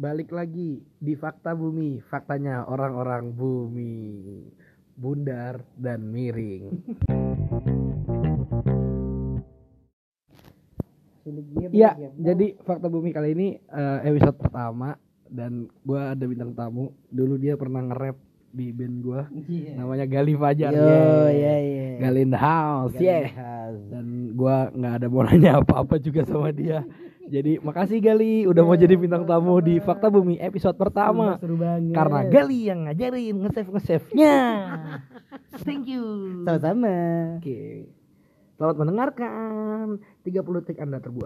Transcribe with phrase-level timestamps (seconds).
[0.00, 2.00] balik lagi di fakta bumi.
[2.08, 4.08] Faktanya orang-orang bumi
[4.96, 6.72] bundar dan miring.
[11.70, 14.96] Iya, jadi fakta bumi kali ini eh, episode pertama
[15.28, 16.96] dan gua ada bintang tamu.
[17.12, 18.16] Dulu dia pernah nge-rap
[18.50, 19.28] di band gua
[19.76, 20.72] namanya Gali Fajar.
[20.74, 21.28] Yo, Yeah.
[21.28, 21.86] iya iya.
[22.08, 23.28] Gali in the house, yeah.
[23.92, 26.88] Dan gua nggak ada mau nanya apa-apa juga sama dia.
[27.28, 31.36] Jadi makasih Gali udah mau jadi bintang tamu di Fakta Bumi episode pertama.
[31.36, 31.92] Seru banget.
[31.92, 34.38] Karena Gali yang ngajarin nge-save nge-save-nya.
[35.66, 36.04] Thank you.
[36.48, 36.94] sama-sama.
[37.36, 37.92] Oke.
[38.56, 40.00] Selamat mendengarkan.
[40.24, 41.18] 30 detik Anda terbuat.